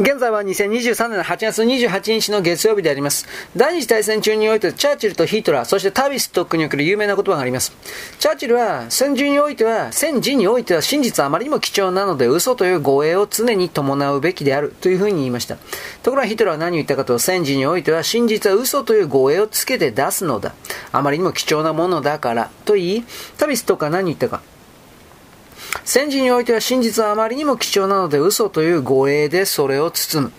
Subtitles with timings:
[0.00, 3.26] 現在は2023年の8月28日の月曜日であります。
[3.56, 7.72] 第二次大戦中において、チャーチルとヒトラー、そしてタビストックにおける有名な言葉があります。
[8.20, 15.56] チャーチルは、戦時においては、戦時においては真実はあまりにも貴重なので、嘘という護衛を常に伴うべきであるというふうに言いました。
[16.04, 20.54] ところがヒトラーは何を言ったかと、戦時においては真実は嘘という護衛をつけて出すのだ。
[20.92, 23.04] あまりにも貴重なものだから、と言い、
[23.36, 24.42] タビストックは何を言ったか。
[25.84, 30.32] 戦時においては真実はあまりにも貴重なので嘘という護衛でそれを包む。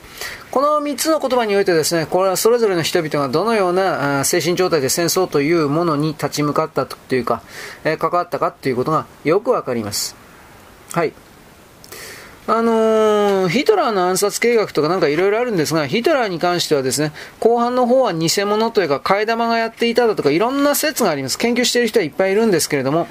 [0.52, 7.44] この3つの言葉においてですね、これはそれぞれの人々がどのような精神状態で戦争というものに立ち向かったというか、
[7.83, 10.16] え、関わったかということがよくわかります。
[10.94, 11.13] はい。
[12.52, 21.38] あのー、ヒトラーの暗殺計画とかなんかいろいろあるんですが、ヒトラーに関してはですね、後半の方は偽物というか、替え玉がやっていただとか、いろんな説があります。
[21.38, 23.08] 研究している人はいっぱいいるんですけれども、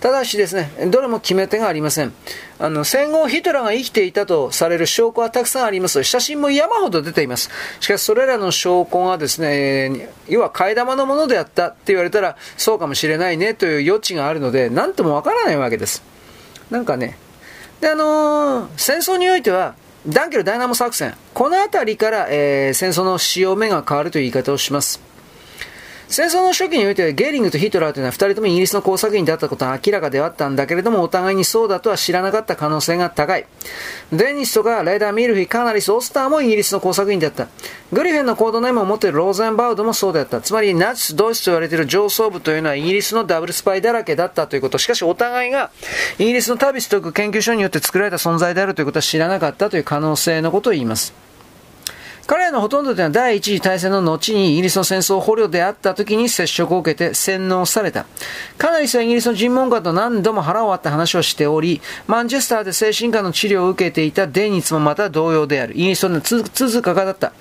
[0.00, 2.12] ただしですね、どれも決め手がありません。
[2.58, 6.02] あの、戦後ヒトラーが生きていたとされる証拠はたくさんあります。
[6.02, 7.50] 写真も山ほど出ています。
[7.78, 16.02] しかしそれらの証拠がですね、要は替え玉のものであったって言われたら、そうかもしれないねという余地があるので、なんともわからないわけです。
[16.68, 17.16] なんかね、
[17.82, 19.74] で、あのー、戦争においては、
[20.06, 25.11] ダンケルダイナモ作戦、この辺りから、えー、戦争の使用目が変わるという言い方をします。
[26.12, 33.46] 戦争の初期においてはゲーリングとヒトラーというのは二人ともイギリスの工作員であったことは明らかではあったんだけれどもお互いにそうだとは知らなかった可能性が高い。
[34.12, 37.48] デニスとかレーダー・ミルフィ、カナリス、オスターもイギリスの工作員であった。
[37.94, 40.42] グリフェンのコードネームを持っているローゼンバウドもそうであった。
[40.42, 44.76] つまりナチス、ドイツと言われている上層部というのはイギリスのダブルスパイだらけだったということ。
[44.76, 45.70] しかしお互いが
[46.18, 51.31] イギリスのタビスという研究所によって作られた存在であるということは知らなかったという可能性のことを言います。
[52.32, 58.06] 彼らのほとんどというのは第一次大戦の後にイギリスの戦争捕虜であった時に接触を受けて洗脳された。
[58.56, 65.74] かなりはイギリスの尋問官と何度も腹を割った話をしており、マンチェスターで精神科の治療を受けていたデニツもまた同様である。
[65.74, 66.42] イギリスの通
[66.80, 67.34] 貨家だった。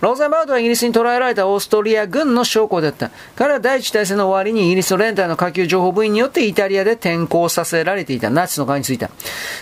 [0.00, 3.10] ローゼンバードはイギリスに捕らえられたオーストリア軍の将校だった。
[3.36, 9.10] 彼は第一次大戦の終わりにイギリスの連隊の下級情報部員によってイタリアで転校させられていたナチスの側についた。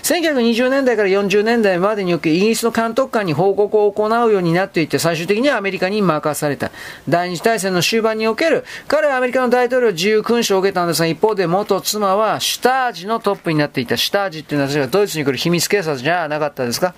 [0.05, 6.71] 1920年代から40年代までにおけイギリスの監督官に報告を行うようになっていって最終的にはアメリカに任された。
[7.09, 13.97] 第二次大戦の終盤における彼はアメリカの大統領自由勲章を受けたんですが一方で元妻はシュタージのトップになっていた。
[13.97, 16.95] シュタージっていうのはドイツに来る秘密警察じゃなかったですか？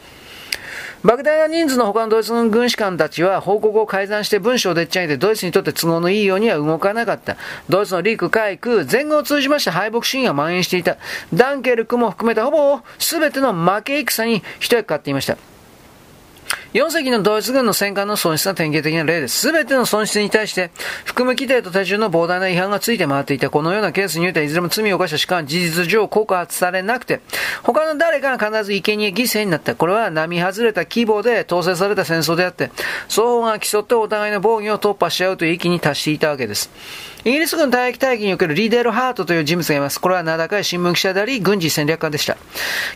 [1.03, 7.39] 莫大な人数の他のドイツ軍士官たちは報告を改ざんして文章をでっちゃいでドイツにとって都合のいいようには動かなかった。
[7.71, 10.99] ドイツの陸海空、全軍を通じまして敗北シーンが蔓延していた。
[11.33, 15.39] ダンケルクも含めたほぼ全ての負け戦に一役買っていました。
[16.73, 19.39] 4隻のドイツ軍の戦艦の損失が典型的な例です。
[19.41, 20.71] すべての損失に対して、
[21.05, 23.51] 含む規定と手順の膨大な違反がついて回っていた。
[23.51, 27.21] このようなケースにおいては、いずれも罪を犯した士官は事実上告発されなくて、
[27.65, 29.75] 他の誰かが必ず生贄犠牲になった。
[29.75, 32.71] これは並外れた規模で統制された戦争であって、
[33.09, 36.71] 双方が競ってお互いの防御を突破し合うという域に達していたわけです。
[37.23, 40.01] イギリス軍退役待機におけるリーデル・ハートという人物がいます。
[40.01, 42.39] これは名高い新聞記者であり、軍事戦略家でした。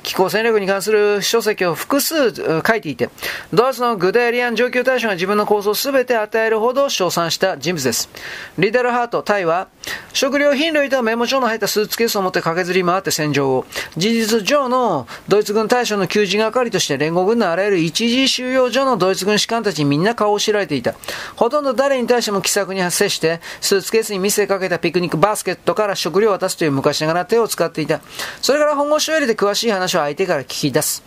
[0.03, 3.11] 気候戦略に関する書籍を複数書いていて、
[3.53, 8.09] ドイツのグデーリアン上級大将が自分の構想を全て与えるほど称賛した人物です。
[8.57, 9.69] リーデル・ハート、タイは、
[10.14, 13.66] 食料品類とメモ帳の入ったスーツケースを持って駆けずり回って戦場を、
[13.97, 20.94] 事実上のドイツ軍大将の給仕係として連合軍のあらゆる一時収容所のドイツ軍士官たちにみんな顔を知られていた。
[21.34, 28.00] ほとんど誰に対しても気さくに接して、スーツケースに見せかけたピクニックバスケットから食料を渡すという昔ながら手を使っていた。
[28.41, 31.02] それから本腰を入れて詳しい話を相手から聞き出す。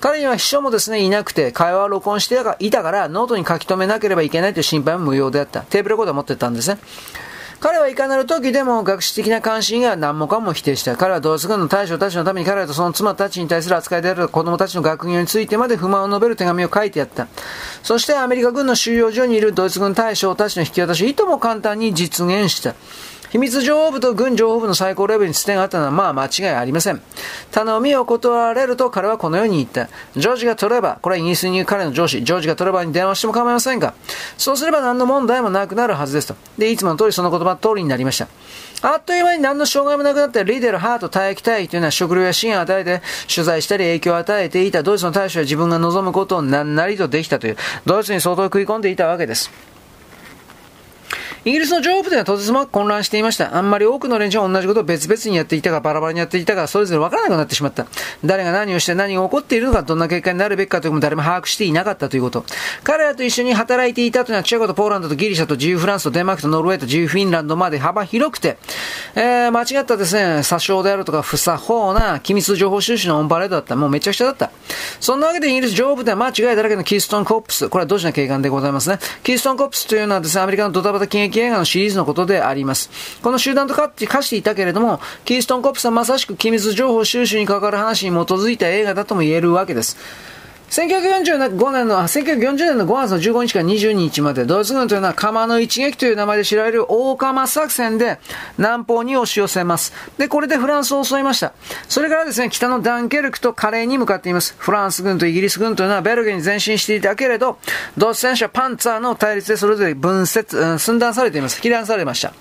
[0.00, 5.62] 彼には秘書もですね、いなくて、会話を録音していたから、ノートに書き留めなければいけないという心配も無用であった。
[5.62, 6.78] テープレコーダーを持ってたんですね。
[7.60, 10.96] 彼はいかなる時でも学士的な関心が何もかも否定した。
[10.96, 17.28] 彼はドイツ軍の大将たちのために彼らとその妻たちに対する扱いである子供たちの学業についてまで不満を述べる手紙を書いてやった。
[17.82, 22.74] そしてアメリカ軍の収容所にいるドイツ軍大将たちの引き渡しいとも簡単に実現した。
[23.30, 27.00] 秘密情報部と軍情報部の最高レベルにつてがあったのはまあ間違いありません。
[27.52, 29.88] 頼みを断られると彼はこのように言った。
[30.16, 33.94] ジョージが取れば、これはイギリスにいる彼の上司、ジョージが取ればに電話しても構いませんが、
[34.36, 36.34] そうすれば何の問題もなくなるはずですと。
[36.58, 38.26] で、いつもの通りその言葉通りになりました。
[38.82, 43.02] あっという間に何の障害もなくなったリーデル、ハート、退役隊というのは食料や支援を与えて、
[43.32, 47.56] 取材したり影響を与えていたドイツの大使は自分が望むことを何なりとできたという、
[47.86, 49.69] ドイツに相当食い込んでいたわけです。
[51.44, 53.56] イギリスの情報部ではとてつもなく混乱していました。
[53.56, 57.86] あんまり多くの連中は同じことを別々にやっていたか、バラバラにやっていたか、それぞれ分からなくなってしまった。
[58.24, 62.44] 誰が何をして何が起こっているのか、どんな結果になるべきかというのも誰も把握していなかったということ。
[62.84, 68.58] 彼らと一緒に働いていたというのは、チェコとポーランドとギリシャと自由フランスとデンマークとノルウェーと自由フィンランドまで幅広くて、
[69.14, 73.76] えー、間違ったですね、詐称であるとか不作法な機密情報収集のオンパレードだった。
[73.76, 74.50] もうめちゃくちゃだった。
[75.00, 77.68] そんなわけでイギリス情報部では間違いだらけのキーストンコップス。
[77.68, 78.98] これはドジな警官でございますね。
[79.22, 82.90] キーストンコップスというのはですね、アメリカのドタバタ喜劇映画のシリーズのことであります。
[83.22, 83.90] この集団と化
[84.22, 89.96] していたけれども、キーストンコップスはまさしく機密情報収集に関わる話に基づいた映画だとも言えるわけです。
[90.70, 98.20] 1945年の、1940年の5月の15日から22日まで、ドイツ軍というのは釜の一撃という名前で知られる大釜作戦で
[98.56, 99.92] 南方に押し寄せます。
[100.16, 101.54] で、これでフランスを襲いました。
[101.88, 104.54] それからですね、北のダンケルクとカレーに向かっています。
[104.58, 107.58] フランス軍とイギリス軍というのはベルゲに前進していたけれど、
[107.98, 111.56] ドイツ戦車パンツァーの対立でそれぞれ分節、うん、寸断されています。
[111.56, 112.32] 切断されました。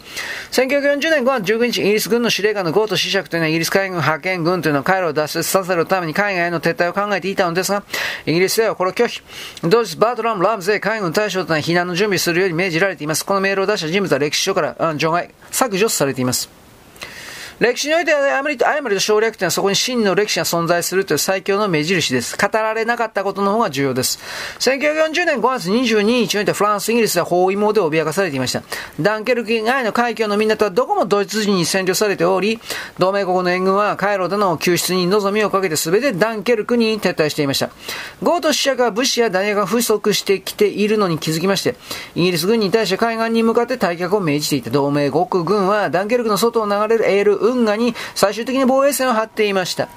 [0.51, 7.83] 1940年5月15日、イギリス軍の司令官のゴート子爵というのはイギリス海軍派遣軍というのは回路を脱出させるために海外への撤退を考えていたのですが、
[8.25, 9.21] イギリスではこれを拒否。
[9.63, 13.25] 同日、バートラム、ラムゼ海軍大将との避難の準備するように命じられています。
[13.25, 16.58] このメールを出した人物は歴史書から除外、削除されています。
[17.59, 22.37] 歴史において誤りと誤りと省略というのはそこに真の歴史が存在するという最強の目印です。
[22.37, 24.17] 語られなかったことの方が重要です。
[24.59, 28.63] 1940年5月22日においてフランス、イギリスは包囲網で脅かされていました。
[29.01, 32.61] ダンケルク以外の海峡の港はどこもドイツ人に占領されており、
[32.97, 37.71] 同盟国の援軍はカイロでの救出に望みをかけて全てダンケルクに撤退していました。
[38.23, 41.75] ゴート死者が物資や弾薬が不足してきているのに気づきまして、
[42.15, 49.89] イギリス軍に対して海岸に向かって退却を命じていた同盟国軍はダンケルクの外を流れるエール運河に最終的に防衛線を張っていました。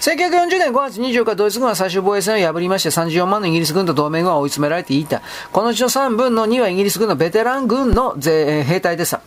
[0.00, 5.22] 1940年5月24日、ドイツ軍は最終防衛線を破りまして34万のイギリス軍と同盟軍は追い詰められていた。
[5.50, 9.20] このうちの3分の2はイギリス軍のベテラン軍の兵隊でした。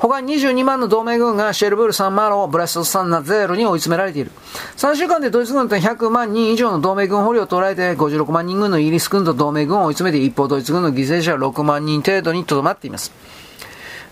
[0.00, 4.32] 他に22万の同盟軍がシェルブール、サンマロー、ブラスト、サンナ、ゼロに追い詰められている。
[4.76, 13.12] 3週間でドイツ軍と100万人以上の同盟軍捕虜を捉えて56万人軍のイギリス軍と同盟軍を追い詰めて一方ドイツ軍の犠牲者は6万人程度にとどまっています。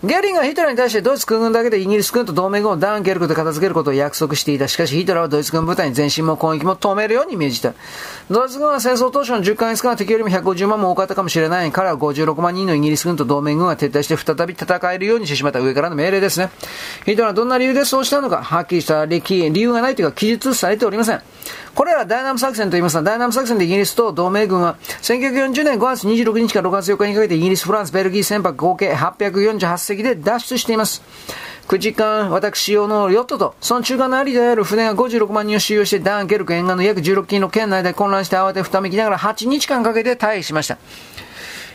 [0.03, 4.67] ゲリンがヒトラーに対してドイツ空軍だけでイギリス軍と同盟軍をダンケルクで片付けることを約束していた。
[4.67, 7.73] しかしヒトラーはドイツ軍部隊に前進も攻撃も止めるように命じた。
[8.29, 11.71] ドイツ軍は戦争当初の10ヶ月間は敵よりも150万も多かったかもしれない。
[11.71, 16.49] 彼は56万人のイギリス軍と同盟軍が撤退して再び戦えるようにしてしまった上からの命令ですね。
[17.05, 19.21] ヒトラーはどんな理由でそうしたのか、はっきりした理
[19.61, 21.21] 由がないというか記述されておりません。
[21.73, 31.01] これらダイナム作戦と言いますが、ダイナム作戦でイギリスと同盟軍は、1940年5月26日から6月4日にかけてイギリス、フランス、ベルギー船舶合計848隻で脱出しています。
[31.67, 40.77] 9時間、私用のヨットと、その中間のありである船が56万人を収容して、ダンケルク沿岸の約16キロの圏内で混乱して慌てふためきながら8日間かけて退避しました。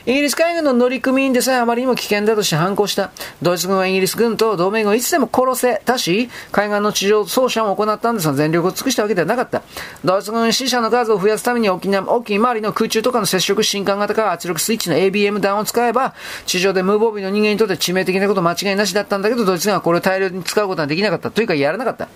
[0.06, 3.11] イギリス海軍の乗組員でさえあまりにも危険だとして反抗した。
[3.43, 9.62] ドイツ軍はイギリス軍と同盟軍をいつでも殺せたし、海岸の地上操作も行ったんですが、全力を尽くしたわけではなかった。
[10.05, 16.14] ドイツ軍死者の数を増やすために沖縄、沖周りの空中とかの接触新艦型から圧力スイッチの ABM 弾を使えば、
[16.47, 21.31] 地上で無防備の人間にとって致命的なこと間違いなしだったんだけど、ドイツ軍はこれを大量に使うことはできなかった。
[21.31, 22.08] というか、やらなかった。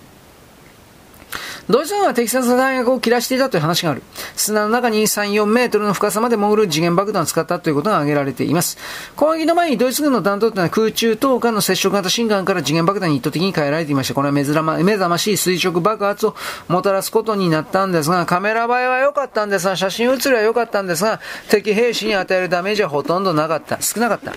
[1.68, 4.02] ドイツ軍は適切な弾薬を切らしていたという話がある。
[4.36, 8.76] 砂の中に3、4メートルの深さまで潜る次元爆弾を使ったということが挙げられています。
[9.16, 14.14] 攻撃の前にドイツ軍の弾頭というのは空中等間の接触型心眼から次元爆弾に意図的に変えられていました。
[14.14, 16.36] これは目覚ましい垂直爆発を
[16.68, 23.80] もたらすことになったんですが、カメラ映えは良かったんですが、写真写りは良かったんですが、敵兵士に与えるダメージはほとんどなかった。
[23.80, 24.34] 少なかった。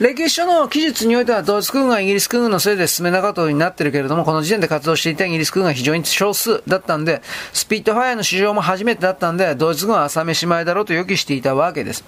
[0.00, 7.20] 歴史書の記述においては、ドイツ軍がイギリス軍のせいで進めなかったことになってるけれども、この時点で活動していたイギリス軍が非常に少数だったんで、
[7.52, 12.04] スピットファイアの市場も初めてだったんで、ドイツ軍は朝飯前だろうと予期していたわけです。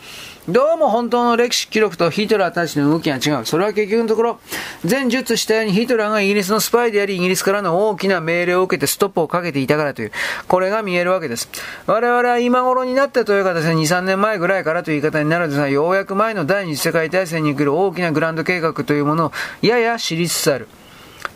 [0.49, 3.44] どうも本当の歴史記録とヒトラーたちの動きが違う。
[3.44, 4.40] それは結局のところ、
[4.88, 10.12] 前述したようにヒトラーがイギリスのスパイであり、イギリスからの大きな命令を受けてストップをかけていたからという、
[10.47, 11.50] これが見えるわけです。
[11.87, 19.32] 我々は今頃になってというかですね、2、3年前ぐらいからという言い方になるんですが、ようやく前の第二次世界大戦に来る大きなグランド計画というものを
[19.62, 20.68] やや知りつつある。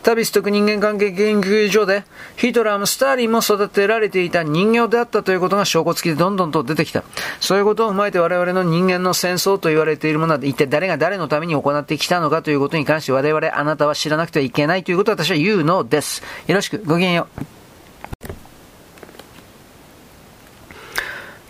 [0.05, 2.03] タビス特人間関係研究所で
[2.35, 7.03] ヒトラーもスターリンも育てられていた人形であったということが証拠付きでどんどんと出てきた。
[7.39, 16.21] そういうことを踏まえて我々の人間の戦争と言われているものは一体誰が誰のために行ってきたのかということに関して我々あなたは知らなくてはいけないということを私は言うのです。
[16.45, 17.64] よろしく、ごきげんよう。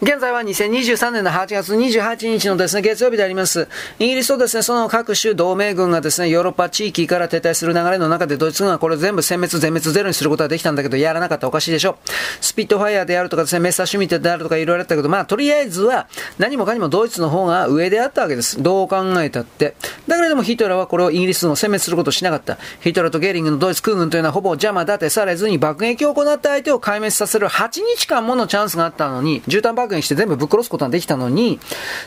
[0.01, 3.69] 現在は2023年の8月28日のですね、月曜日であります。
[3.97, 11.95] イギリスとですね、その各種同盟軍がですね、ヨーロッパ地域から撤退する流れの中で、ドイツ軍はこれ全部殲滅、全滅ゼロにすることはできたんだけど、やらなかったおかしいでしょう。
[12.41, 16.07] スピットファイヤーであるとかですね、メッサーシュミットであるとかいろいろあったけど、まあ、とりあえずは、
[16.39, 18.61] 何もかにもドイツの方が上であったわけです。
[18.61, 19.75] どう考えたって。
[20.09, 22.57] だからでもヒトラーはこれをイギリスの殲滅することをしなかった。
[22.81, 31.59] ヒトラーとゲーリングのドイツ空軍というのはほぼ邪魔立てされずに爆撃を行った相手を壊滅させる8日間ものチャンスがあったのに、絨毯爆して全部ぶっ殺すことができたのに、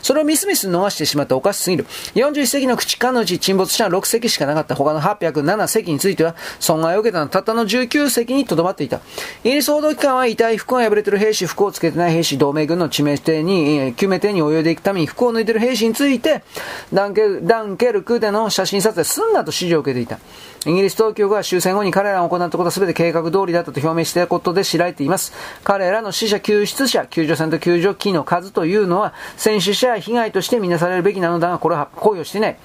[0.03, 1.87] それをミスミス逃してしまったおかしすぎる。
[2.15, 9.01] 41隻の口かのうち沈没したのは6隻しかなかった他の807隻については、損害を受けたのはたったの19隻にとどまっていた。
[9.45, 16.43] イギリス報道機関は遺体、服が破れている兵士、服をつけてない兵士、同盟軍の致命艇に、救命艇に泳いでいくために服を抜いている兵士について、
[16.93, 20.19] ダンケルダンケルクでの写真撮影すんなと指示を受けていた。
[20.67, 25.33] イギリス当局は終戦後に彼らが行ったことは全て計画通りだったと表明していたことで知られています。
[25.63, 32.57] 彼らの死者、救出者、救助船と救助機の数というのは、戦死者や被害としてみなされるべきなのだが、これは考慮していない。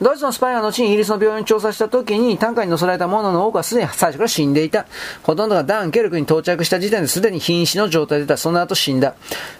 [0.00, 4.86] ドイツのスパイが後にイギリスの病院を調査した時に、担架に乗せられた者の多くはすでに最初から死んでいた。
[5.22, 8.36] ほとんどがダンケルクに到着した時点ですでに瀕死の状態でた。
[8.36, 9.14] その後死んだ。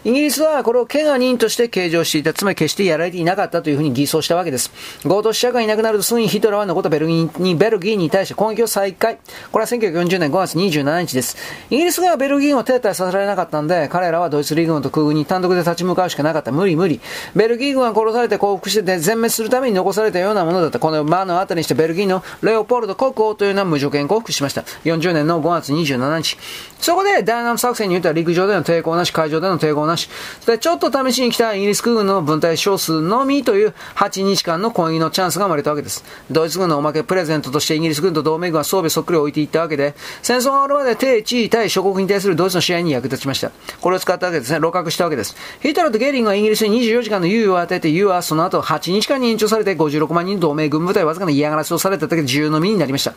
[0.05, 2.33] イギリスはこれを怪我人として計上していた。
[2.33, 4.71] つまり決してやられていなかったというふうに偽装したわけです。
[5.03, 9.19] 強盗死者がいなくなるとすぐにヒトラーは残ったベルギーに、ベルギーに対して攻撃を再開。
[9.53, 11.37] これは1940年5月27日です。
[11.71, 16.53] イギリスがベルギーを撤退させられなかったんで、彼らはドイツ陸軍と空軍に単独で立ち向かうしかなかった。
[16.53, 17.01] 無理無理。
[17.35, 20.79] ベルギー軍は殺されて降伏して全滅するために残されたようなものだった。
[20.79, 24.63] このマの後にしてベルギーのレオポルド国王というのは無条件降伏しました。
[24.85, 26.37] 40年の5月27日。
[26.79, 30.09] そこでダイナム作戦においては陸上での抵抗なし、海上での抵抗なし。
[30.47, 36.05] で、ちょっと試しに来たイギリス空軍の分隊少数のみという8日間の攻撃のチャンスが生まれたわけです。
[36.31, 43.51] ドイツ軍のおまけプレゼントとしてイギリス軍と同盟軍は装備そっくり置いていったわけで、戦争が終わるまで低地位対諸国に対するドイツの試合に役立ちました。
[43.81, 44.59] これを使ったわけですね。
[44.59, 45.37] 露獲したわけです。
[45.61, 53.15] ヒトラーとゲーリングはイギリスに24時間の猶予を与えて、猶予はその後8日間に延長されて56万人同盟軍部隊はわずかな嫌がらせをされただけで自由の身になりました。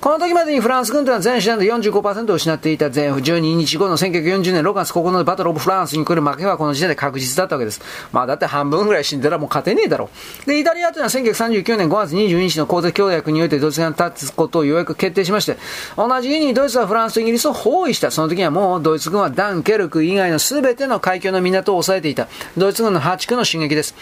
[0.00, 7.80] この時までにフランス軍というのは全手段で45%を失っていた前府12日後の1940年6月9日のバトルオブフランスに来る負けはこの時点で確実だったわけです。
[8.12, 10.10] まあだって半分ぐらい死んだらもう勝てねえだろ
[10.44, 10.46] う。
[10.46, 15.56] で、イタリアというのは1939年5月22日の公敵協約においてドイツが立つことをようやく決定しまして、
[15.96, 18.10] 同じ日にドイツはフランスとイギリスを包囲した。
[18.10, 22.28] その時にはもうドイツ軍はダンケルク以外の全ての海峡の港を抑えていた。
[22.56, 23.94] ドイツ軍の破竹の進撃です。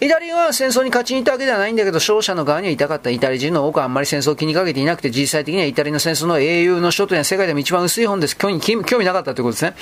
[0.00, 3.08] イタリアは戦争に勝ちに行ったわけではないんだけど、勝者の側にはいたかった。
[3.10, 8.36] イタリア人の多くはあんまり戦争を気にかけていなくて、実際的にはイタリアの戦争の英雄の書というのは世界でも一番薄い本です。
[8.36, 9.74] 興味興味なかったということですね。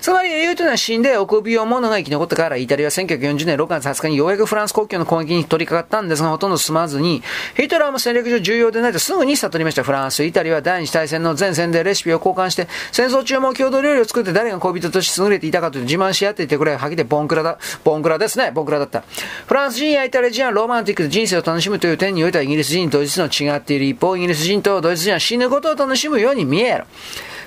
[0.00, 7.22] つまり英雄というのは死んで臆病者が生き残ったから、イタリアは1940年6月20日にようやくフランス国境の攻撃に取り掛かったんですが、ほとんど進まずに、
[7.56, 9.82] ヒトラーも戦略上重要でないとすぐに悟りました。
[9.82, 17.58] フランス、イタリアは第二次大戦の前線でレシピを交換して、戦争中も郷土料理を作って誰が恋人として優れていたかという自慢し合っていてくれ、はっきりボンクラだ。
[17.82, 18.52] ボンクラですね。
[18.52, 19.02] ボンクラだった。
[19.46, 26.84] フランス人やイタリア人はロマンティックで人生を楽しむという点においてはイギリス人とドイツ人の違っている一方、イギリス人とドイツ人は死ぬことを楽しむように見えろ。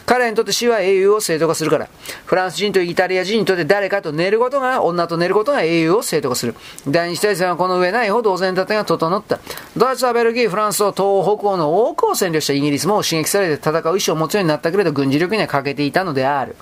[0.05, 1.88] 彼にとって死は英雄を正当化するから。
[2.25, 6.55] フランス人とイタリア人にとって誰かと寝ることが、女と寝ることが英雄を正当化する。
[6.88, 9.39] 第二次大戦はこの上ないほどお膳立てが整った。
[9.77, 10.91] ドイツはベルギー、フランスと
[11.24, 16.55] 東北欧の多くを占領したイギリスも刺激されて戦う意思を持つようになったけれど軍事力には欠けていたのである。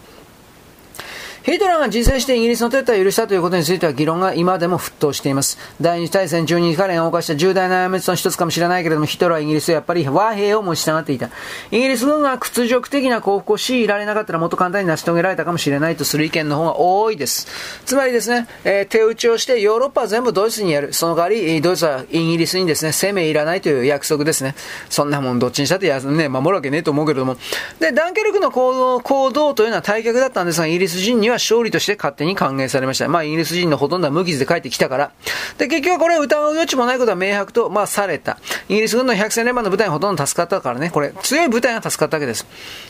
[1.44, 5.58] ヒトラーが実践してイギリスの撤退を許したということについては議論が今でも沸騰しています。
[5.82, 11.32] 第二次大戦中に彼が犯した重大な過ちの一つかもしれないけれども、ヒトラーはイギリスはやっぱり和平を持ちたがっていた。
[11.72, 17.48] イギリス軍が屈辱的な降伏を強いられなかったらもっと簡単に成し遂げられたかもしれないとする意見の方が多いです。
[17.86, 20.94] つまりですね、えー、手打ちをしてヨーロッパは全部ドイツにやる。
[20.94, 24.54] その代わり、ドイツはイギリスにですね、生命いらないという約束ですね。
[24.90, 27.36] そんなもんどっちにしたってや、ね、守るわけねえと思うけれども。
[27.80, 33.08] で、ダンケルクの行動行動というのは退却だったんですが、イギリス人には勝利として勝手に歓迎されました。
[33.08, 35.12] まあ、イギリス人のほとんどは無傷で帰ってきたから。
[35.58, 38.38] で、結局これ疑う余地もないことは明白と、まあ、された。
[38.70, 42.46] イギリス軍の百戦錬磨の部隊ほとんど助かったからね、これ、強い部隊が助かったわけです。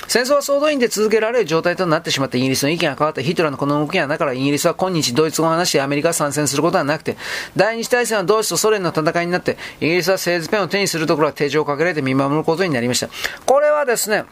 [0.08, 7.18] 戦争は総動員で続けられる状態となってしまったイギリスの意見が変わったヒトラーのこの動きがだからイギリスは今日ドイツ語を話してアメリカが参戦することはなくて、
[7.56, 13.10] 第二次大戦はドイツとソ連の戦いになって、イギリスは製図ペンを手にするところは手錠をかけられて見守ることになりました。
[13.46, 14.26] これはですね、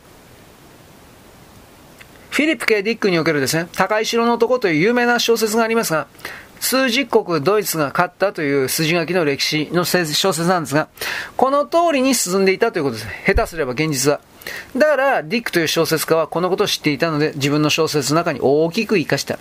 [2.39, 6.08] フィリップ・ケ・ディックにおけるですね、高い城の男という有名な小説がありますが、
[6.62, 10.88] 数十国ドイツが勝ったという筋書きの歴史の小説なんですが、
[11.36, 13.08] この通りに進んでいたということです。
[13.25, 14.22] 下手すれば現実は。
[14.74, 19.38] だから、ディックという小説家はこのことを知っていたので、自分の小説の中に大きく活かした。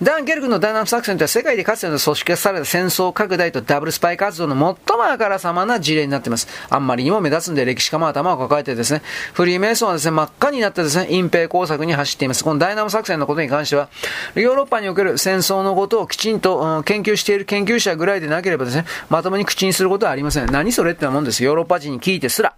[0.00, 6.46] ダン・ゲルクのダイナム作戦とは世界でかつての組織化された戦争拡大とダブルスパイ活動の最もあからさまな事例になっています。
[6.70, 9.02] あんまりにも目立つんで歴史家も頭を抱えてですね、
[9.32, 12.44] フリーメイソンはですね、真っ赤になってですね、隠蔽工作に走っています。
[12.44, 13.88] このダイナム作戦のことに関しては、
[14.36, 20.46] ヨーロッパにおける戦争のことをきちんと、研究している研究者ぐらいでなければですね、まともに口にすることはありません。
[20.52, 21.42] 何それってなもんです。
[21.42, 22.54] ヨーロッパ人に聞いてすら。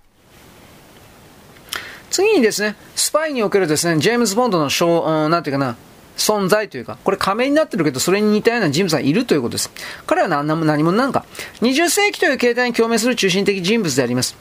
[2.10, 5.76] 次にですね、スパイにおけるですね、ジェームズ・ボンドの小、うん、なんていうかな、
[6.20, 9.70] 存在というか、これ仮面になってるけど、それに似たような人物がいるということです。
[10.06, 11.24] 彼は何何者なのか。
[11.62, 14.36] 20世紀という形態に共鳴する中心的人物であります。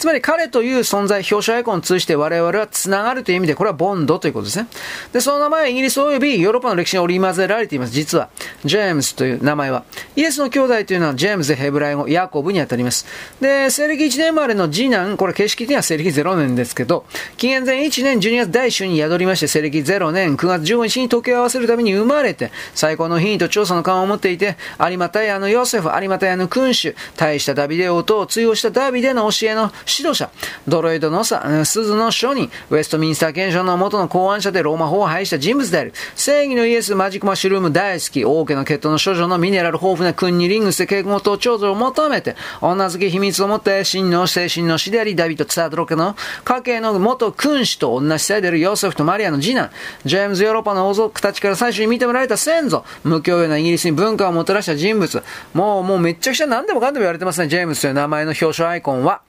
[0.00, 4.66] つまり彼という存在、表彰アイコンを通じて我々は繋がるという意味で、これはボンドということですね。
[5.12, 7.92] で、その名前はイギリス及びヨーロッパの歴史に織り交ぜられています。
[7.92, 8.30] 実は、
[8.64, 9.84] ジェームスという名前は、
[10.16, 13.04] イエスの兄弟というのはジェームズヘブライ語、ヤコブにあたります。
[13.42, 17.04] で、西暦1年生まれの次男、これ形式的には西暦0年ですけど、
[17.36, 30.30] 紀元前1年12月第1週に宿りまして、西暦0年9月15日に時計を合わせるために生まれて、最高の品位と調査の勘を持っていて、有馬屋のヨセフ、有馬屋の君主、大したダビデ王と通用したダビデの教えの指導者、
[30.66, 35.92] ドロイドのさ、鈴の書人、ウェストミンスター憲章の元の考案者でローマ法を廃した人物である。
[36.16, 49.70] 正義のイエス、マジックマッシュルーム大好き、王家の血統の少女のミネラル豊富な君にリングして結婚と長女を求めて、女付け秘密を持って真の精神の死であり、ダビッド・ツァードロケの家系の元君主と同じ世代であるヨセフとマリアの次男、
[50.04, 55.22] ジェームズ・ヨーロッパの王族たちから最初に認められた先祖、無教養なイギリスに文化をもたらした人物、
[55.54, 59.22] もう、もうめっちゃくちゃ何でもかんでも言われてますね、ジェームスという名前の表彰アイコンは。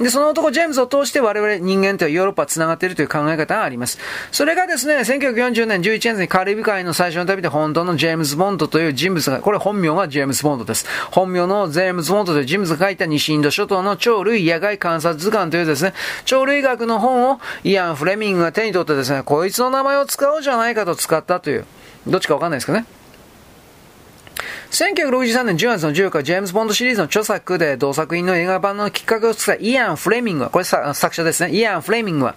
[0.00, 3.98] で、その男ジェームズを通して我々人間とヨーロッパは繋がっているという考え方があります。
[4.32, 10.86] それがですね、1940年11月にカリブ海の最初の旅で本当のジェームズ・ボンドという人物が、これ本名がジェームズ・ボンドです。
[11.10, 15.94] 本名のジェームズ・ボンドという人物が書いた西インド諸島の鳥類野外観察図鑑というですね、
[16.26, 21.64] 鳥類学の本をイアン・フレミングが手に取ってですね、こいつの名前を使おうじゃないかと使ったという、
[22.06, 22.84] どっちかわかんないですかね。
[24.74, 32.34] 1963年10月の14日、ジェームズ・ボンドシリーズの著作で同作品の映画版のきっかけを作ったイアン・フレミングは、これ作者ですね、イアン・フレミングは、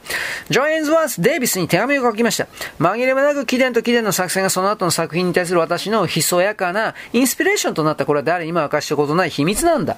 [0.52, 2.48] ジョエンズワース・デイビスに手紙を書きました。
[2.80, 9.98] 紛れもなく貴殿と貴殿の作戦がその後の作品に対する私のひそやかなインスピレーションとなった、これは誰にも明かしたことない秘密なんだ。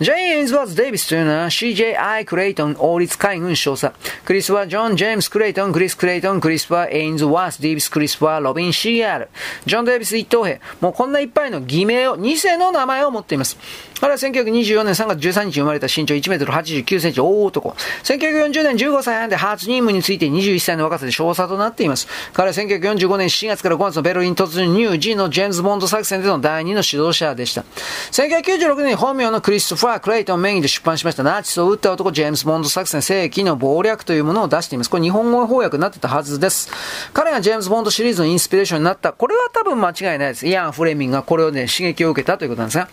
[0.00, 3.92] ジェイ・エインズワーズ・デイビスというのは CJI クレイトン王立海軍少佐。
[4.24, 9.28] クリスはジョン・ジェームス・クレイトン、クリス・クレイトン、クリスパー・エインズ・ワース・デイビス・クリスパー・ロビン・シーアル。
[9.66, 10.60] ジョン・デイビス一等兵。
[10.80, 13.58] もうこんないっぱいの偽名を、偽の名前を持っています。
[14.00, 17.70] 彼は1924年3月13日生まれた身長1メートル89センチ大男。
[18.04, 22.06] 1940年15歳で初任務について21歳の若さで少佐となっています。
[22.32, 27.64] 彼は1945年7月から5月のベルリン突入ニュージーのジェームズ・ボンド作戦での第2の指導者でした。
[28.12, 34.90] 1996年に本名のクリストファー・クレイトン名義で出版しましたナチスを撃った男ジェームズ・ボンド作戦世紀の謀略というものを出しています。
[34.90, 36.70] これ日本語翻訳になってたはずです。
[37.12, 39.12] 彼がジェームズ・ボンドシリーズのインスピレーションになった。
[39.12, 40.46] これは多分間違いないです。
[40.46, 42.88] イアン・フレミングがこれをね、刺激を受けたということなんですが、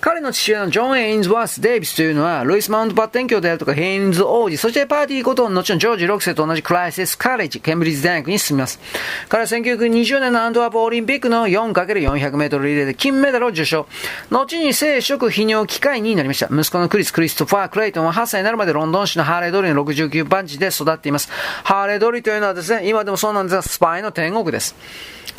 [0.00, 8.80] 彼の父親のジョン・エインズワース・デイビスというのは、ルイス・マウントバッテン卿であるとか、ヘンリー王子、そしてバーティーことの後のジョージ6世と同じクライスツ・カレッジ、ケンブリッジ大学に進みます。
[9.28, 13.86] 彼は1920年のアントワープオリンピックの 4×400 メートルリレーで金メダルを受賞。
[14.30, 16.46] 後に生殖泌尿器科医になりました。
[16.46, 21.28] 息子のクリス・クリストファー・クレイトンは8歳になるまでロンドン市のハーレー通りの69番地で育っています。
[21.64, 24.74] ハーレー通りというのはですね、今でもそうなんですが、スパイの天国です。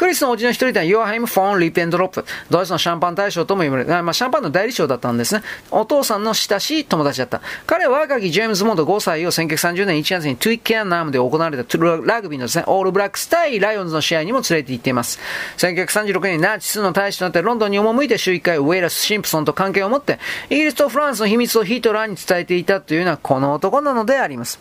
[0.01, 2.25] クリスのおじの一人では、ヨアハイム・フォン・リッベントロップ。
[2.49, 3.89] ドイツのシャンパン大将とも言われる。
[4.03, 5.41] まあ、シャンパンの代理商だったんですね。
[5.71, 7.41] お父さんの親しい友達だった。
[7.65, 15.19] 彼は若きジェームズ・ボンド5歳を1930年1月にトゥイッケアンナームで行われたラグビーのですね、オールブラックス対ライオンズの試合にも連れて行っています。
[15.57, 24.59] 1936年にナチスの大使となってロンドンに赴いて週1回ウォリス・シンプソンと関係を持って、イギリスとフランスの秘密をヒトラーに伝えていたというのはこの男なのであります。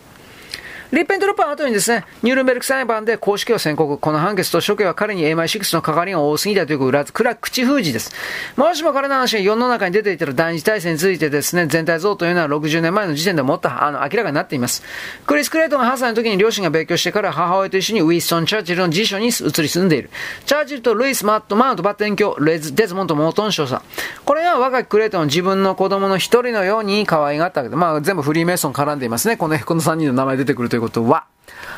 [0.91, 3.97] リッペントロッパーの後にですね、ニュールンベルク裁判で公式を宣告。
[3.97, 8.11] この判決と処刑は彼に MI6 の関わりが多すぎたという裏、暗口封じです。
[8.57, 14.83] もしも彼の話が世の中に出ていたら第二次大戦についてですね、全体像というのは60年前の時点でもっとあの明らかになっています。
[15.25, 20.09] クリス・クレイトが8歳の時に両親が別居してから母親と一緒にウィストン・チャーチルの辞書に移り住んでいる。
[20.45, 23.81] チャーチルとルイス・マット・マウント・バッテン教、レズ・デズモント・モートン少佐。
[24.25, 29.37] これは若きクレイトン自分の子供の一人のように可愛がったわけで、まあ全部フリーメイソン絡んでいますね。
[29.37, 31.25] この、この3人の名前出てくるということは。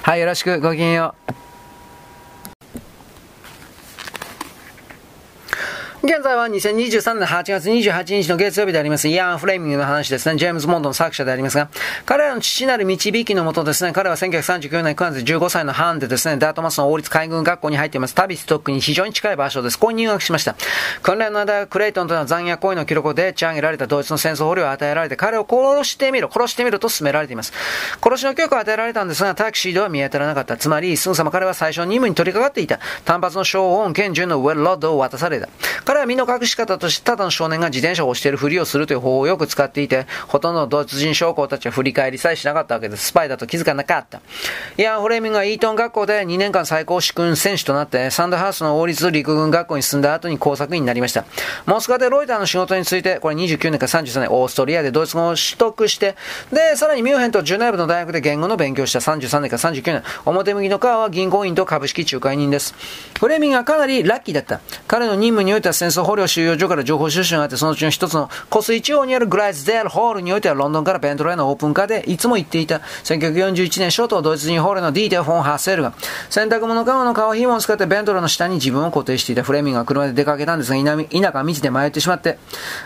[0.02, 1.53] はい、よろしく、ごきげんよう。
[6.06, 11.70] 現在は2023年8月28日の月曜日であります、イアン・フレーミングの話ですね、ジェームズ・モンドの作者でありますが、
[12.06, 19.80] 彼らの父なる導きのもとですね、彼は1939年9月15歳の半でですね、ダートマスの王立海軍学校に入っています、タビストックに非常に近い場所です。
[19.80, 20.58] ここに入学しました。
[21.04, 27.54] 訓練の間、クレイトンとの残虐行為の記録をでっち上げられたドイツの戦争捕虜を与えられて、彼を殺してみろ、殺してみろと勧められています。
[28.04, 30.58] 殺しの許可を与えられたんですが、タクシーでは見当たらなかった。
[30.58, 32.82] つまり、すぐさま彼は最初の任務に取り掛かっていた。
[33.06, 35.48] 単発の小音、拳銃のウェルロッドを渡された。
[35.94, 43.06] 彼は身の隠し方としてただの少年が自転車を押しているふりをするという方法をよく使っていて、ほとんどのドイツ人将校たちは振り返りさえしなかったわけです。
[43.06, 44.20] スパイだと気づかなかった。
[44.76, 51.26] イアン・フレーミングはイートン学校で2年間最高主君選手となって、サンドハウスの王立陸軍学校に進んだ後に工作員になりました。
[51.68, 56.16] モスクワでロイターの仕事について、これ29年か33年、オーストリアでドイツ語を取得して、
[56.52, 62.74] で、さらにミュンヘンとジュネーブの大学で言語の勉強した33年か39年、表向きの川は銀行員と株式仲介人です。
[63.20, 64.60] フレーミングはかなりラッキーだった。
[64.88, 75.94] 彼の任務においては戦争捕虜収容所から情報収集があって、そのうちの一つの湖水地方にあるグライズデールホールにおいてはロンドンからベントレーのオープン化でいつも行っていた1941年初頭ドイツ人ホールのディーテフォン・ハッセルが
[76.30, 82.38] 洗濯物カゴの皮紐を使ってベントレーの下に自分を固定していたフレーミングが車で出かけたんですが田舎道で迷ってしまって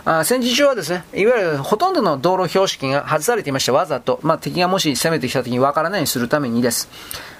[0.05, 3.73] あ戦時中はですねいわゆるほとんどの道路標識が外されていました。
[3.73, 6.89] わざと、まあ、敵がもし攻めてきた時にわからないようにするためにです。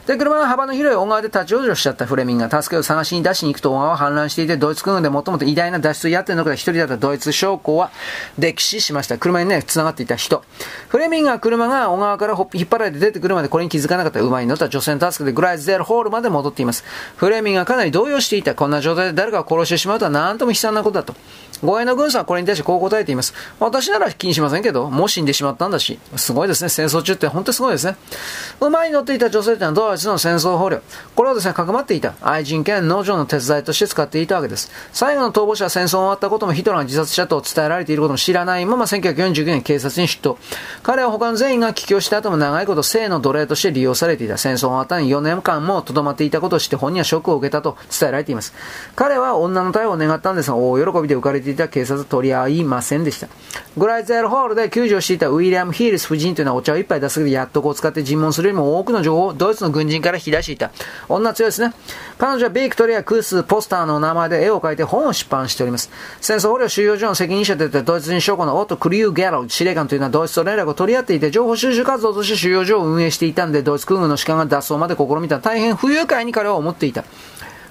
[0.08, 7.92] で、車の幅の広い小川で立ち往生しちゃったフレミンが助けを探しに出しに行くと小川は氾濫していて、ドイツ空軍で最も偉大な脱出をやってるのか一人だったドイツ将校は
[8.40, 9.18] 溺死しました。
[9.18, 10.46] 車にね、繋がっていた人。
[10.88, 16.86] フレミンが車が小川から引っ張られて出てくるまでこれに気づかなかった馬に乗った女性の助けでグライズデールホールまで戻っています。
[17.18, 18.56] フレミンがかなり動揺していた。
[18.56, 21.16] こんな状態で誰かを殺してしまうとは何とも悲惨なことだと。
[21.64, 23.34] 護衛の軍曹はこれに対してこう答えています。
[23.60, 26.00] 私なら気にしませんけど、もう死んでしまったんだし。
[26.16, 26.70] すごいですね。
[26.70, 27.96] 戦争中って本当にすごいですね。
[28.60, 30.82] 馬に乗っていた女性というのはドイツの戦争捕虜。
[31.16, 32.14] これをですね、かくまっていた。
[32.22, 34.72] 愛人兼農場の手伝いとして使っていたわけです。
[34.94, 40.38] 最後の逃亡者は戦争が終わったこともヒトラーが自殺したと伝えられていることも知らないまま1949年警察に出頭。
[40.84, 44.38] 彼は他の全員が帰郷した後も長いこと性の奴隷として利用されていた。
[44.38, 48.54] 戦争が終わったに4年間も留まっていたことを知って本人はショックを受けたと伝えられています。
[48.96, 53.28] 彼は女の逮捕を願ったんですが、大喜びで浮かれていた警察取り合いませんでした。
[53.78, 60.72] グライゼルホールで救助していたウィリアム・ヒールス夫人というのはお茶を一杯出すけでやっとこを使って尋問するよりも多くの情報をドイツの軍人から引き出していた。
[61.10, 61.74] 女強いですね。
[62.18, 65.92] 彼女はビクトリア・クース・ポスターの名前で絵を描いて本を出版しております。
[66.22, 77.04] 戦争捕虜収容所の責任者であったドイツ人将校のオート・クリュー・ギャロ司令官というのはドイツと連絡を取り合っていて、情報収集活動として収容所を運営していたんで、ドイツ空軍の士官が脱走まで試みた大変不愉快に彼は思っていた。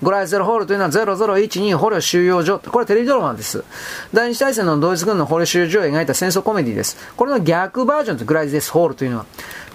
[0.03, 2.59] グライゼルホールというのは0012捕虜収容所。
[2.59, 3.65] これテレビドラマです。
[4.13, 6.97] 第二次大戦のドイツ軍の捕虜収容所を描いた戦争コメディです。
[7.17, 9.27] これの逆バージョンとグライゼスホールというのは。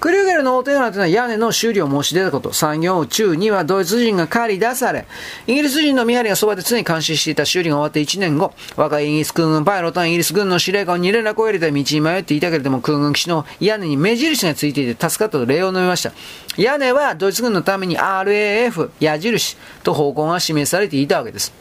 [0.01, 2.53] クリューゲルの大手柄というのは屋根の修理を申し出たこと。
[2.53, 5.05] 産業中にはドイツ人が借り出され、
[5.45, 16.13] イギリス人の見張りがそばで常に監視していた修理が終わって1年後、若いイギリス空軍パイロットはイギリス軍の司令官に連絡を入れて道に迷っていたけれども空軍基地の屋根に目印がついていて助かったと礼を述べました。
[16.57, 21.60] 屋根はドイツ軍のために RAF 矢印と方向が示されていたわけです。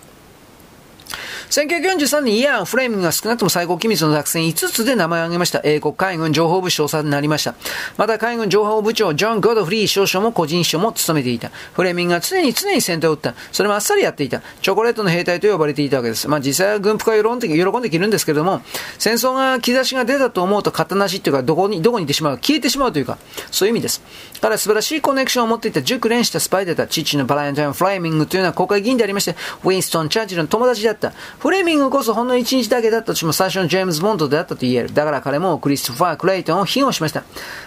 [1.51, 5.61] 1943年、イアン・フレーミングが少なくとも最高機密の作戦5つで名前を挙げました。
[5.65, 7.57] 英国海軍情報部少佐になりました。
[7.97, 11.51] また海軍情報部長、ジョン・ゴドフリー少将も個人秘書も務めていた。
[11.73, 13.35] フレーミングが常に常に先手を打った。
[13.51, 14.43] それもあっさりやっていた。
[14.63, 16.29] チョコレートの兵隊と呼ばれていたわけです。
[16.29, 18.63] まあ実際は軍服は喜んで喜んで着るんですけれども、
[19.01, 23.19] 戦争が兆しが出たと思うと型なしっていうか、どこに、どこに行ってしまう、消えてしまうというか、
[23.51, 24.03] そういう意味です。
[24.41, 29.35] 彼は素晴らしいコネクションを持っていた熟練したスパイでた父のバラエンタイン・フレーミングというのは国会議員でありまして、
[29.65, 31.13] ウィンストン・チャーチルの友達であった。
[31.41, 34.93] フレーミングこそほんの1日だけだったとしても最初のジェームズ・ボンドであったと言える。
[34.93, 37.25] だから彼もクリストファー・クレイトンを庇護しました。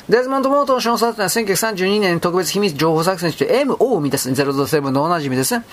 [0.07, 5.65] デズモンド・モートンを称賛したのは1932年に特別秘密情報作戦として MO を生み出す007のおなじみですね。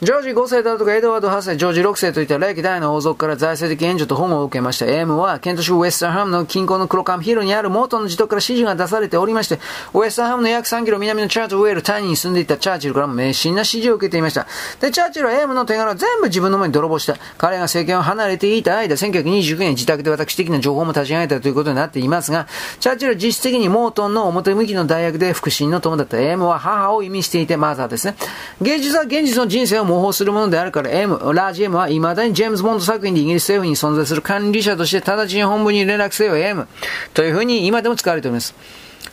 [0.00, 4.86] ジョージ5世であるとかエドワード8世、ジョージ6世といった歴代の王族から財政的援助と保護を受けました。
[4.86, 9.58] M はケント州ウェスターハムの近郊のクロカムヒルにある元の自宅から指示が出されておりまして、
[9.92, 14.46] ウェスターハムの約3キロ南のチャーチウェール谷に住んでいたチャーチルからも熱心な指示を受けていました。
[14.80, 17.16] で、チャーチルは M の手柄を全部自分の前に泥棒した。
[17.36, 22.46] 彼が政権を離れていた間、1929年自宅で私的な情報も立ち上げたということになっていますが、
[22.78, 28.14] チャーチルは実質的にモートンの表向きの大学で腹心の友だった M は母を意味していてマザーですね。
[28.62, 36.68] 芸術は現実の人生を模倣するものであるから M、ラージ M は未だにジェームズ・ボンド作品でイギリス政府に存在する管理者として直ちに本部に連絡せよ M
[37.14, 38.54] というふうに今でも使われております。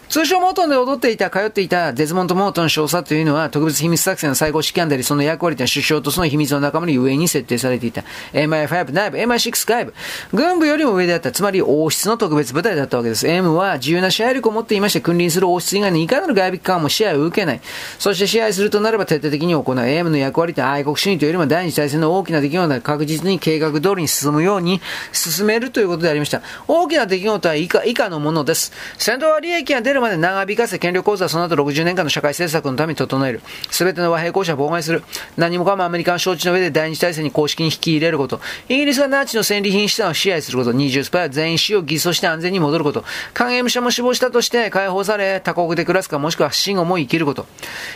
[0.07, 8.03] 通称モートンで踊っていた、通っていたデズモント・モートン少佐というのは特別秘密作戦の最高指揮官であり、その役割というのは首相とその秘密の仲間に上に設定されていた。
[8.33, 9.93] MI5 内部、MI6 外部。
[10.31, 13.27] 軍部よりも上であった、つまり王室の特別部隊だったわけです。
[13.27, 17.61] M は自由な支配力を持っていまして、君臨する王室以外にいかなる外部機関も支配を受けない。
[17.97, 19.87] そして支配するとなれば徹底的に行う。
[19.87, 26.41] M の役割と愛国主義というよりも第二次大戦の大きな出来事で確実に計画通りに進むように進めるということでありました。
[26.67, 28.71] 大きな出来事は以下以下のものです。
[28.97, 33.41] 戦闘は利益が出るまで長引かせ、権力構造はその後60年間の社会政策のために整える。
[33.71, 35.03] すべての和平交渉を妨害する。
[35.37, 38.39] 何もかもアメリカの承知の上で第二次大戦に公式に引き入れること。
[38.69, 40.71] イギリスがナチの戦利品資産を支配すること。
[40.71, 43.03] 二重スパイは全員死を偽装して安全に戻ること。
[43.33, 47.45] 関営務者も死亡したとして解放され、他国で暮らすかもしくは死後も生きること。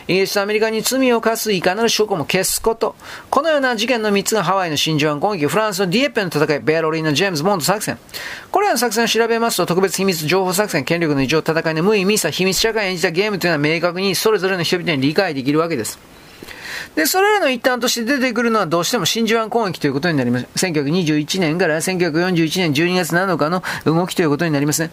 [0.07, 2.95] イギリスとアメリカに罪を課すいかなる証拠も消すこと。
[3.29, 7.97] このような事件の3つがハワイの真珠湾攻撃、フランスのディエッペの戦い、ベアロリンのジェームズ・ボンド作戦。
[8.51, 15.97] これらの作戦を調べますと、特別秘密情報作戦、権力の異常、戦いの無意味さ、秘密社会を演じたゲームというのは明確にそれぞれの人々に理解できるわけです。
[16.93, 20.47] で、それらの一端として出てくるのはどうしても真珠湾攻撃ということになります。
[20.55, 24.91] 1921年から1941年12月7日の動きということになりますね。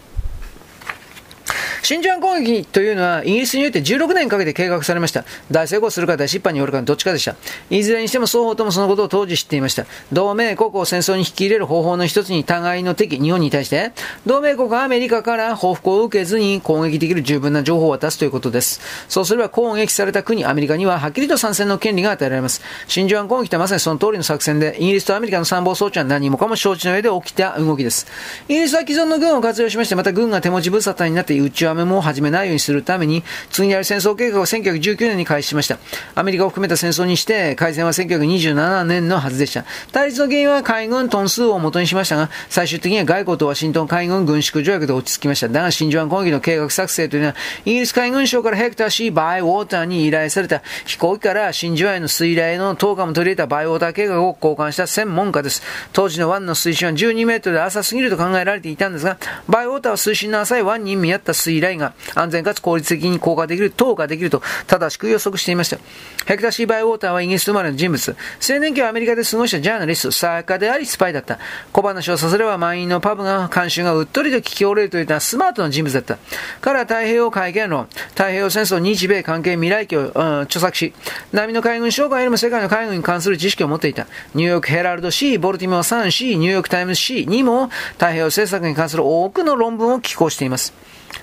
[1.87, 5.25] 真珠湾攻撃というのはイギリスにおいて16年かけて計画されました。
[5.53, 7.37] 大成功するか大失敗によるかどっちかでした。
[7.71, 9.87] いずれにしても双方ともそのことを当時知っていました。
[10.13, 13.93] 同盟国を戦争に引き入れる方法の一つに互いの敵、日本に対して、
[14.27, 18.81] 同盟国アメリカから報復を受けずに攻撃できる十分な情報を渡すということです。
[19.09, 22.63] そうすれば攻撃された国、アメリカにははっきりと参戦の権利が与えられます。
[22.89, 28.09] 真珠湾攻撃とはまさにその通りの作戦で、イギリスとアメリカの参謀装置は何もかも承知の上で起きた動きです。
[28.49, 35.79] イギリスは既存の軍を活用しまして、また軍が手持ち無沙汰になって内輪めも始めないようにするために、次にある戦争計画を1919年に開始しました。
[36.15, 39.65] アメリカを含めた戦争にして、開戦は1927年のはずでした。
[39.93, 45.49] 対立の原因は海軍トン数を元にしましたが、最終的には外交とワシントン海軍軍縮条約で落ち着きました。
[45.49, 47.35] だが、真珠湾攻撃の計画作成というのは、
[47.65, 55.63] イギリス海軍省からヘクターシー・バイ・ウォーターに依頼された飛行機から真珠湾への水雷の10日も取り入れたバイ・ウォーター計画を交換した専門家です。
[55.93, 65.79] 当時の湾の水深は12メートルで浅すぎると考えられていたんですが、バイウォーターは水深の浅い湾に見合った水雷が安全かつ効率的に効果できる、投下できると正しく予測していました。
[66.27, 68.17] ヘクター・シー・バイウォーターはイギリス生まれの人物。
[68.49, 71.39] 青年期はアメリカで過ごしたジャーナリスト、作家でありスパイだった。
[71.73, 76.19] 小話をさせれば満員のパブが、観衆がうっとりと聞き惚れるというのはスマートな人物だった。
[76.61, 80.93] 彼は太平洋海権論、太平洋戦争、日米関係未来記を、うん、著作し、
[81.33, 84.07] 並の海軍将校よりも世界の海軍に関する知識を持っていた。
[84.35, 90.73] ニューヨーク・ヘラルド 紙、ボルティモア・サン 紙、ニューヨーク・タイムズ 紙 にも太平洋政策に関する多くの論文を寄稿しています。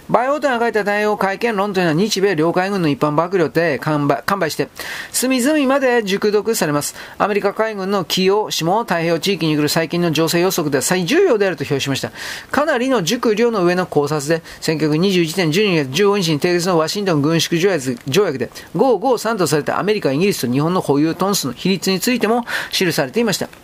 [0.10, 4.70] バイオータが書いた対応会見論というのは日米両海軍の一般幕僚で完売完売して、
[5.12, 6.96] 隅々まで熟読されます。
[7.18, 12.12] アメリカ海軍の起用、下太平洋地域に来る最近の情勢予測では最重要であると表しました。
[12.52, 23.62] かなりの熟慮の上の考察で、1921年12月15日に締結のワシントン軍縮条約条約で553とされたアメリカ、イギリスと日本の保有トン数の比率についても記されていました。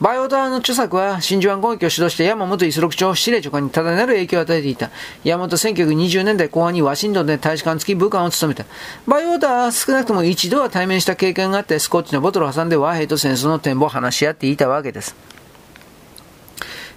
[0.00, 4.90] バイオターの著作は真珠湾攻撃を主導して山本五十六長司令長官に多大なる影響を与えていた。
[5.24, 8.64] 山本1920年代後半にワシントンで大使館付き武官を務めた。
[9.06, 15.14] バイオターは少なくとも一度は対面した経験があって、スコッチのボトルを挟んで和平と戦争の展望を話し合っていたわけです。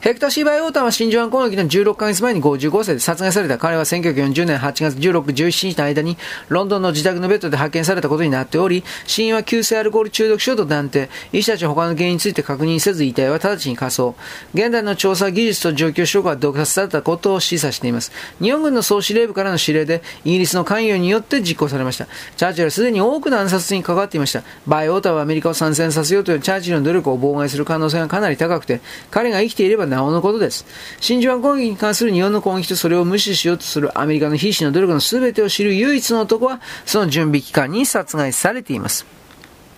[0.04, 3.58] ヘクター・シーバイ・オータンは真珠湾攻撃の16ヶ月前に55歳で殺害された。
[3.58, 6.18] 彼は1940年8月16、17日の間に
[6.50, 11.08] ロンドンの自宅のベッドで発見されたことになっており、死因は急性アルコール中毒症と断定。
[11.32, 14.14] 医師たちは他の原因について確認せず遺体は直ちに火葬。
[14.54, 18.12] 現代の調査技術と状況証拠が毒殺されたことを示唆しています。
[18.42, 22.08] 日本軍の総司令部からの指令でイギリスの関与によって実行されました。
[22.36, 24.44] チャーチルはすでに多くの暗殺に関わっていました。
[24.68, 30.66] バイオーターはアメリカを参戦させようというチャーチルの努力を妨害する可能性がかなり高くて、彼が生きていればなおのことです。
[31.00, 39.06] 真珠湾攻撃に関する日本の攻撃とそれを無視しようとするアメリカの必死の努力の全てを知る唯一の男は、その準備期間に殺害されています。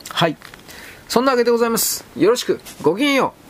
[0.09, 0.37] はい。
[1.07, 2.05] そんなわけでございます。
[2.17, 2.59] よろしく。
[2.81, 3.44] ごきげんよう。